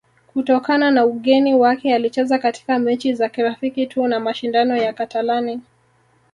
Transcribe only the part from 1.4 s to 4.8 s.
wake alicheza katika mechi za kirafiki tu na mashindano